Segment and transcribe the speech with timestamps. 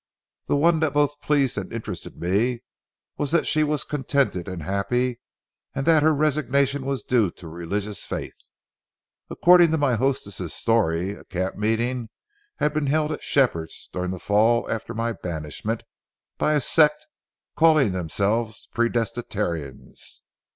[0.47, 2.63] The one that both pleased and interested me
[3.19, 5.19] was that she was contented and happy,
[5.75, 8.33] and that her resignation was due to religious faith.
[9.29, 12.09] According to my hostess's story, a camp meeting
[12.55, 15.83] had been held at Shepherd's during the fall after my banishment,
[16.39, 17.05] by a sect
[17.55, 20.23] calling themselves Predestinarians.